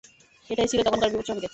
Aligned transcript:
এটাই 0.49 0.69
ছিল 0.71 0.79
তখনকার 0.83 1.09
বিপদ 1.11 1.25
সংকেত। 1.27 1.49